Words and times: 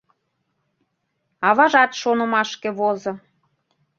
—аважат 1.47 1.91
шонымашке 2.01 2.69
возо. 2.79 3.13